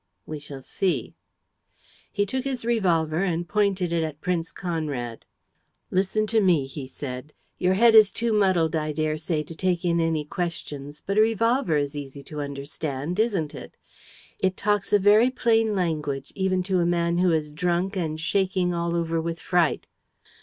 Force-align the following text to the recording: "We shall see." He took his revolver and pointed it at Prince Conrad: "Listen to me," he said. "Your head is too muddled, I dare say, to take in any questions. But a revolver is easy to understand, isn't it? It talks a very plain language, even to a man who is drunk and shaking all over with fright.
"We 0.25 0.39
shall 0.39 0.63
see." 0.63 1.13
He 2.11 2.25
took 2.25 2.43
his 2.43 2.65
revolver 2.65 3.21
and 3.23 3.47
pointed 3.47 3.93
it 3.93 4.01
at 4.03 4.19
Prince 4.19 4.51
Conrad: 4.51 5.25
"Listen 5.91 6.25
to 6.25 6.41
me," 6.41 6.65
he 6.65 6.87
said. 6.87 7.33
"Your 7.59 7.75
head 7.75 7.93
is 7.93 8.11
too 8.11 8.33
muddled, 8.33 8.75
I 8.75 8.93
dare 8.93 9.17
say, 9.19 9.43
to 9.43 9.53
take 9.53 9.85
in 9.85 9.99
any 9.99 10.25
questions. 10.25 11.03
But 11.05 11.19
a 11.19 11.21
revolver 11.21 11.77
is 11.77 11.95
easy 11.95 12.23
to 12.23 12.41
understand, 12.41 13.19
isn't 13.19 13.53
it? 13.53 13.77
It 14.39 14.57
talks 14.57 14.91
a 14.91 14.97
very 14.97 15.29
plain 15.29 15.75
language, 15.75 16.31
even 16.33 16.63
to 16.63 16.79
a 16.79 16.85
man 16.87 17.19
who 17.19 17.31
is 17.31 17.51
drunk 17.51 17.95
and 17.95 18.19
shaking 18.19 18.73
all 18.73 18.95
over 18.95 19.21
with 19.21 19.39
fright. 19.39 19.85